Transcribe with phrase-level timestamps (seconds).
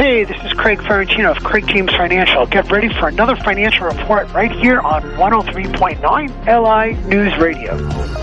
[0.00, 2.46] Hey, this is Craig Ferrantino of Craig James Financial.
[2.46, 6.00] Get ready for another financial report right here on 103.9
[6.46, 7.76] LI News Radio.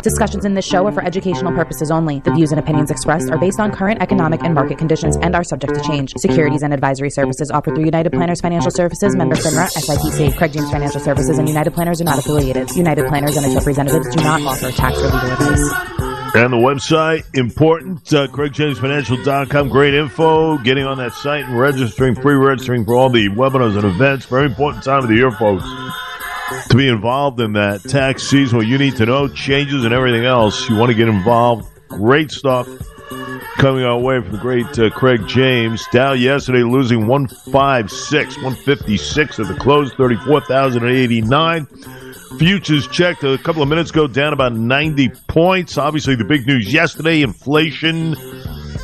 [0.00, 2.20] Discussions in this show are for educational purposes only.
[2.20, 5.42] The views and opinions expressed are based on current economic and market conditions and are
[5.42, 6.14] subject to change.
[6.16, 10.36] Securities and advisory services offered through United Planners Financial Services, member FINRA, SIPC.
[10.36, 12.70] Craig James Financial Services and United Planners are not affiliated.
[12.76, 15.93] United Planners and its representatives do not offer tax or legal advice.
[16.34, 19.68] And the website, important, uh, CraigJamesFinancial.com.
[19.68, 20.58] Great info.
[20.58, 24.26] Getting on that site and registering, pre-registering for all the webinars and events.
[24.26, 25.64] Very important time of the year, folks,
[26.70, 28.58] to be involved in that tax season.
[28.58, 30.68] What you need to know, changes and everything else.
[30.68, 31.68] You want to get involved.
[31.88, 32.66] Great stuff
[33.56, 35.86] coming our way from the great uh, Craig James.
[35.92, 41.66] Dow yesterday losing 156, 156 at the close, 34,089.
[42.38, 45.76] Futures checked a couple of minutes ago, down about 90 points.
[45.78, 48.14] Obviously, the big news yesterday inflation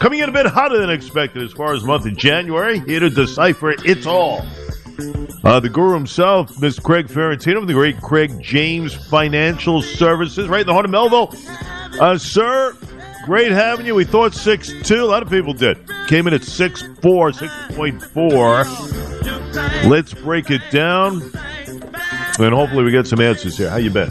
[0.00, 2.80] coming in a bit hotter than expected as far as the month of January.
[2.80, 4.44] Here to decipher it's all.
[5.44, 6.82] Uh, the guru himself, Mr.
[6.82, 11.32] Craig Ferrantino, the great Craig James Financial Services, right in the heart of Melville.
[12.00, 12.76] Uh, sir,
[13.24, 13.94] great having you.
[13.94, 15.02] We thought six two.
[15.02, 15.78] A lot of people did.
[16.08, 19.88] Came in at 6'4, 6.4.
[19.88, 21.30] Let's break it down
[22.46, 23.70] and hopefully we get some answers here.
[23.70, 24.10] How you been?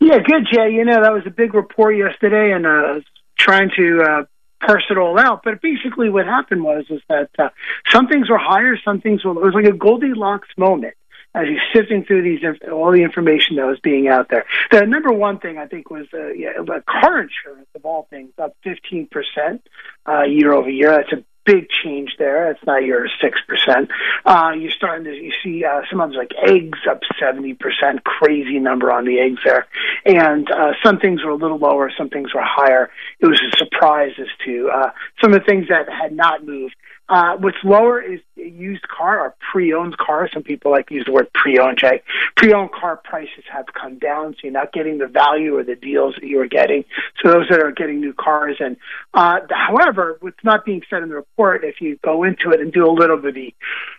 [0.00, 0.70] Yeah, good, Jay.
[0.72, 3.00] You know that was a big report yesterday, and uh,
[3.38, 4.24] trying to uh,
[4.64, 5.42] parse it all out.
[5.44, 7.50] But basically, what happened was is that uh,
[7.90, 9.32] some things were higher, some things were.
[9.32, 10.94] It was like a Goldilocks moment
[11.34, 12.40] as you're sifting through these
[12.72, 14.44] all the information that was being out there.
[14.72, 16.52] The number one thing I think was uh, yeah,
[16.88, 19.62] car insurance of all things up 15 percent
[20.08, 20.90] uh, year over year.
[20.90, 22.50] That's a big change there.
[22.50, 23.90] It's not your six percent.
[24.24, 28.58] Uh, you're starting to you see uh, some others like eggs up seventy percent, crazy
[28.58, 29.66] number on the eggs there,
[30.04, 32.90] and uh, some things were a little lower, some things were higher.
[33.18, 36.74] It was a surprise as to uh, some of the things that had not moved.
[37.10, 40.30] Uh, what's lower is used car or pre-owned car.
[40.32, 41.76] Some people like to use the word pre-owned.
[41.76, 42.02] Jay.
[42.36, 46.14] Pre-owned car prices have come down, so you're not getting the value or the deals
[46.14, 46.84] that you were getting.
[47.20, 48.76] So those that are getting new cars, and
[49.12, 52.72] uh, however, what's not being said in the report, if you go into it and
[52.72, 53.52] do a little bit of the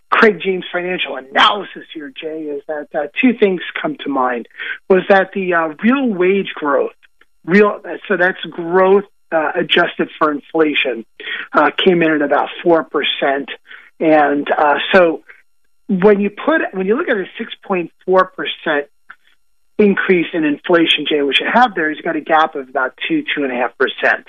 [0.09, 4.47] Craig James financial analysis here, Jay, is that uh, two things come to mind.
[4.90, 6.94] Was that the uh, real wage growth?
[7.44, 11.06] Real, so that's growth uh, adjusted for inflation
[11.53, 13.50] uh, came in at about four percent,
[14.00, 15.24] and uh, so
[15.88, 18.88] when you put when you look at a six point four percent
[19.78, 23.24] increase in inflation, Jay, which you have there, you've got a gap of about two
[23.36, 24.28] two and a half percent.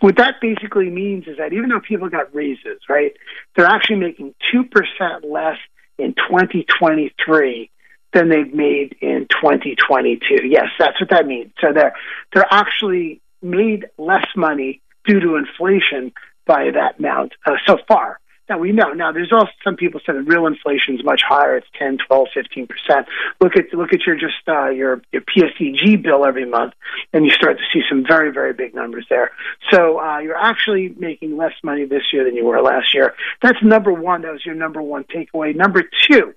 [0.00, 3.12] What that basically means is that even though people got raises, right,
[3.56, 5.58] they're actually making two percent less
[5.98, 7.70] in 2023
[8.12, 10.46] than they've made in 2022.
[10.46, 11.52] Yes, that's what that means.
[11.60, 11.94] So they're
[12.34, 16.12] they're actually made less money due to inflation
[16.46, 18.18] by that amount uh, so far.
[18.48, 18.92] Now we know.
[18.92, 21.56] Now there's also some people say that real inflation is much higher.
[21.56, 23.06] It's 10, 12, 15 percent.
[23.40, 26.74] Look at look at your just uh, your your PSEG bill every month,
[27.12, 29.30] and you start to see some very very big numbers there.
[29.70, 33.14] So uh, you're actually making less money this year than you were last year.
[33.40, 34.22] That's number one.
[34.22, 35.54] That was your number one takeaway.
[35.54, 36.34] Number two,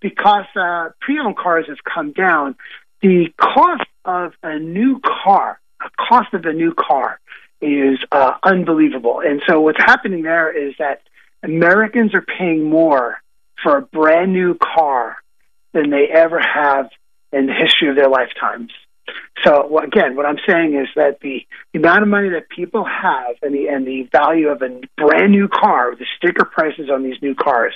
[0.00, 2.56] because uh, pre-owned cars have come down,
[3.02, 5.60] the cost of a new car
[5.96, 7.20] cost of a new car
[7.60, 9.20] is uh, unbelievable.
[9.24, 11.02] And so what's happening there is that
[11.42, 13.18] Americans are paying more
[13.62, 15.16] for a brand new car
[15.72, 16.88] than they ever have
[17.32, 18.70] in the history of their lifetimes.
[19.44, 23.54] So again, what I'm saying is that the, amount of money that people have and
[23.54, 27.34] the and the value of a brand new car, the sticker prices on these new
[27.34, 27.74] cars,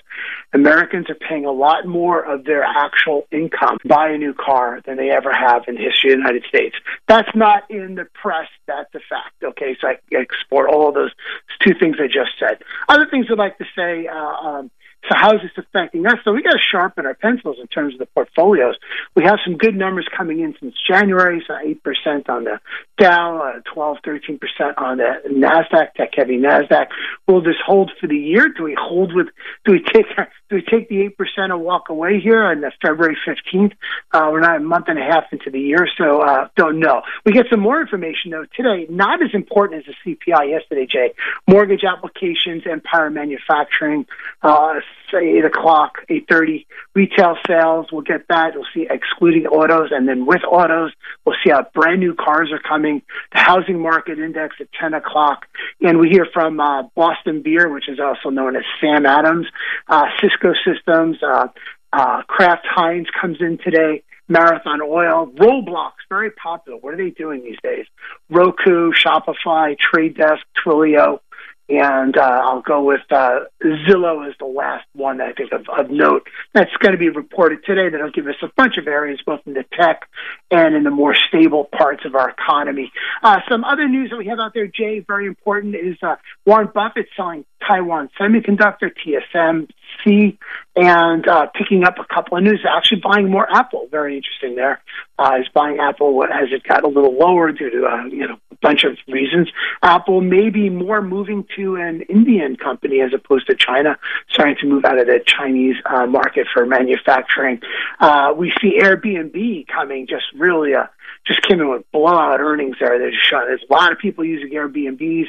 [0.52, 4.82] Americans are paying a lot more of their actual income to buy a new car
[4.86, 6.76] than they ever have in the history of the United States.
[7.08, 8.48] That's not in the press.
[8.66, 9.42] That's a fact.
[9.42, 11.12] Okay, so I, explore all of those
[11.60, 12.62] two things I just said.
[12.88, 14.06] Other things I'd like to say.
[14.06, 14.70] Uh, um,
[15.08, 16.14] so how is this affecting us?
[16.24, 18.76] So we got to sharpen our pencils in terms of the portfolios.
[19.14, 22.60] We have some good numbers coming in since January, so 8% on the
[22.98, 24.38] Dow, uh, 12, 13%
[24.78, 26.86] on the NASDAQ, tech heavy NASDAQ.
[27.26, 28.48] Will this hold for the year?
[28.48, 29.28] Do we hold with,
[29.64, 30.06] do we take,
[30.48, 33.72] do we take the 8% and walk away here on the February 15th?
[34.12, 37.02] Uh, we're not a month and a half into the year, so, uh, don't know.
[37.24, 41.12] We get some more information though today, not as important as the CPI yesterday, Jay.
[41.46, 44.06] Mortgage applications, Empire Manufacturing,
[44.42, 44.74] uh,
[45.10, 46.66] say eight o'clock, eight thirty.
[46.94, 48.54] Retail sales, we'll get that.
[48.54, 50.92] We'll see excluding autos, and then with autos,
[51.24, 52.85] we'll see how brand new cars are coming.
[52.94, 55.46] The housing market index at ten o'clock,
[55.80, 59.46] and we hear from uh, Boston Beer, which is also known as Sam Adams,
[59.88, 61.48] uh, Cisco Systems, uh,
[61.92, 64.02] uh, Kraft Heinz comes in today.
[64.28, 66.78] Marathon Oil, Roblox, very popular.
[66.80, 67.86] What are they doing these days?
[68.28, 71.20] Roku, Shopify, Trade Desk, Twilio,
[71.68, 75.90] and uh, I'll go with uh, Zillow as the last one I think of, of
[75.90, 77.88] note that's going to be reported today.
[77.88, 80.08] That'll give us a bunch of areas, both in the tech
[80.50, 82.92] and in the more stable parts of our economy.
[83.22, 86.68] Uh, some other news that we have out there, Jay, very important, is uh, Warren
[86.72, 90.38] Buffett selling Taiwan Semiconductor, TSMC,
[90.76, 93.88] and uh, picking up a couple of news, actually buying more Apple.
[93.90, 94.82] Very interesting there.
[95.18, 98.36] Uh, is buying Apple as it got a little lower due to uh, you know
[98.52, 99.48] a bunch of reasons.
[99.82, 103.96] Apple may be more moving to an Indian company as opposed to China,
[104.30, 107.60] starting to move out of the Chinese uh, market for manufacturing.
[107.98, 110.86] Uh, we see Airbnb coming just really uh,
[111.26, 112.98] just came in with blowout earnings there.
[112.98, 115.26] There's, there's a lot of people using Airbnbs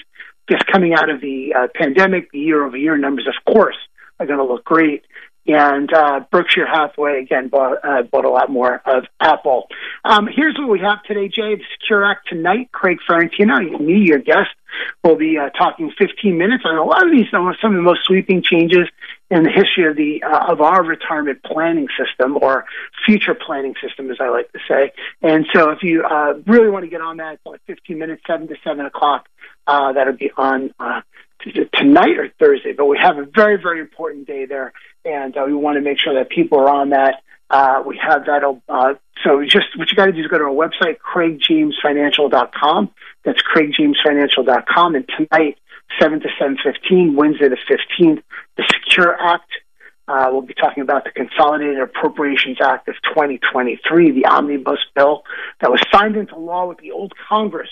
[0.50, 2.32] just coming out of the uh, pandemic.
[2.32, 3.78] The year over year numbers, of course,
[4.20, 5.04] are going to look great.
[5.48, 9.68] And uh, Berkshire Hathaway again bought, uh, bought a lot more of Apple.
[10.04, 11.56] Um, here's what we have today, Jay.
[11.56, 12.70] The Secure Act tonight.
[12.74, 14.50] Craig Ferrantino, me, your guest,
[15.06, 18.04] will be uh, talking 15 minutes on a lot of these, some of the most
[18.04, 18.90] sweeping changes
[19.30, 22.66] in the history of the uh, of our retirement planning system or
[23.06, 24.92] future planning system, as I like to say.
[25.22, 28.22] And so, if you uh, really want to get on that, it's like 15 minutes,
[28.26, 29.28] seven to seven o'clock.
[29.66, 31.02] Uh, that'll be on uh,
[31.74, 32.74] tonight or Thursday.
[32.74, 34.72] But we have a very very important day there,
[35.04, 37.22] and uh, we want to make sure that people are on that.
[37.50, 38.44] Uh, we have that.
[38.68, 42.92] Uh, so just what you got to do is go to our website, craigjamesfinancial.com.
[43.24, 44.96] That's craigjamesfinancial.com.
[44.96, 45.58] And tonight,
[46.00, 48.22] 7 to 7.15, Wednesday the 15th,
[48.58, 49.50] the Secure Act.
[50.08, 55.24] Uh, we'll be talking about the Consolidated Appropriations Act of 2023, the omnibus bill
[55.60, 57.70] that was signed into law with the old Congress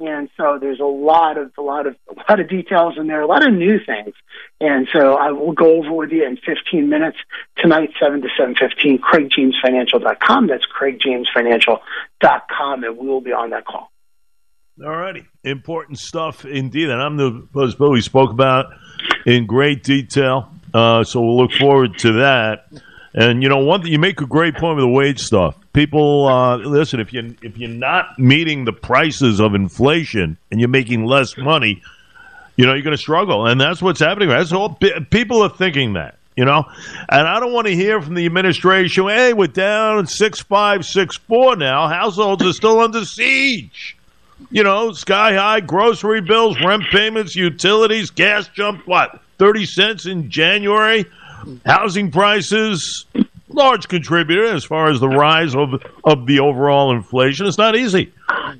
[0.00, 3.20] and so there's a lot of a lot of a lot of details in there,
[3.20, 4.14] a lot of new things.
[4.58, 7.18] And so I will go over with you in 15 minutes
[7.56, 8.98] tonight, 7 to 7:15.
[8.98, 10.46] CraigJamesFinancial.com.
[10.46, 13.92] That's CraigJamesFinancial.com, and we will be on that call.
[14.82, 18.72] All righty, important stuff indeed, and I'm the Bill we spoke about
[19.26, 20.50] in great detail.
[20.72, 22.66] Uh, so we'll look forward to that.
[23.12, 25.54] And you know, one thing you make a great point with the wage stuff.
[25.74, 30.70] People, uh, listen, if you if you're not meeting the prices of inflation and you're
[30.70, 31.82] making less money,
[32.56, 34.30] you know you're going to struggle, and that's what's happening.
[34.30, 34.78] That's all
[35.10, 36.16] people are thinking that.
[36.36, 36.64] You know,
[37.10, 39.08] and I don't want to hear from the administration.
[39.08, 41.86] Hey, we're down six five, six four now.
[41.88, 43.98] Households are still under siege.
[44.50, 50.30] You know, sky high grocery bills, rent payments, utilities, gas jumped what thirty cents in
[50.30, 51.06] January
[51.64, 53.06] Housing prices,
[53.48, 57.46] large contributor as far as the rise of of the overall inflation.
[57.46, 58.12] It's not easy.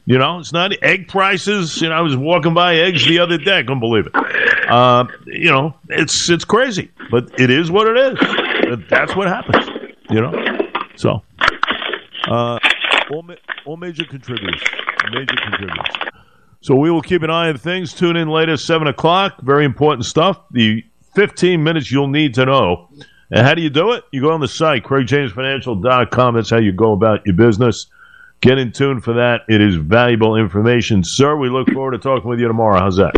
[0.07, 1.81] You know, it's not egg prices.
[1.81, 3.59] You know, I was walking by eggs the other day.
[3.59, 4.15] I couldn't believe it.
[4.71, 8.87] Uh, you know, it's it's crazy, but it is what it is.
[8.89, 9.67] That's what happens.
[10.11, 10.59] You know,
[10.97, 11.23] so
[12.29, 12.59] uh,
[13.11, 13.35] all ma-
[13.67, 14.63] all major contributors,
[15.13, 16.13] major contributors.
[16.63, 17.95] So we will keep an eye on things.
[17.95, 19.41] Tune in later, seven o'clock.
[19.41, 20.41] Very important stuff.
[20.51, 22.89] The 15 minutes you'll need to know.
[23.31, 24.05] And how do you do it?
[24.13, 26.35] You go on the site, craigjamesfinancial.com.
[26.35, 27.87] That's how you go about your business.
[28.41, 29.43] Get in tune for that.
[29.49, 31.05] It is valuable information.
[31.05, 32.79] Sir, we look forward to talking with you tomorrow.
[32.79, 33.15] How's that?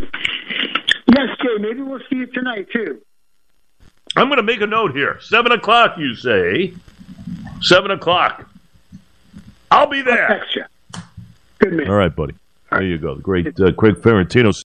[1.07, 1.59] Yes, Jay.
[1.59, 3.01] Maybe we'll see you tonight, too.
[4.17, 5.19] I'm going to make a note here.
[5.21, 6.75] 7 o'clock, you say.
[7.63, 8.49] 7 o'clock.
[9.71, 10.31] I'll be there.
[10.31, 10.65] I'll text you.
[11.73, 11.89] Man.
[11.89, 12.35] All right, buddy.
[12.71, 13.17] There you go.
[13.17, 14.55] The great uh, Craig Ferrantino.